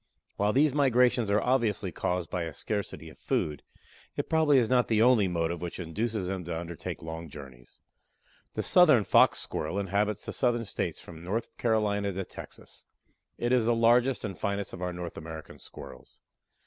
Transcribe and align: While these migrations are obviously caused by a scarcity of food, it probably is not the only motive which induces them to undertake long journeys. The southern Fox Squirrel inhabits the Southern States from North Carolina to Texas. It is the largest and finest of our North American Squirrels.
While 0.35 0.51
these 0.51 0.73
migrations 0.73 1.29
are 1.29 1.39
obviously 1.39 1.91
caused 1.91 2.31
by 2.31 2.45
a 2.45 2.53
scarcity 2.55 3.07
of 3.11 3.19
food, 3.19 3.61
it 4.15 4.31
probably 4.31 4.57
is 4.57 4.67
not 4.67 4.87
the 4.87 4.99
only 4.99 5.27
motive 5.27 5.61
which 5.61 5.79
induces 5.79 6.25
them 6.27 6.43
to 6.45 6.59
undertake 6.59 7.03
long 7.03 7.29
journeys. 7.29 7.81
The 8.55 8.63
southern 8.63 9.03
Fox 9.03 9.37
Squirrel 9.37 9.77
inhabits 9.77 10.25
the 10.25 10.33
Southern 10.33 10.65
States 10.65 10.99
from 10.99 11.23
North 11.23 11.55
Carolina 11.59 12.11
to 12.13 12.25
Texas. 12.25 12.85
It 13.37 13.51
is 13.51 13.67
the 13.67 13.75
largest 13.75 14.25
and 14.25 14.35
finest 14.35 14.73
of 14.73 14.81
our 14.81 14.91
North 14.91 15.17
American 15.19 15.59
Squirrels. 15.59 16.19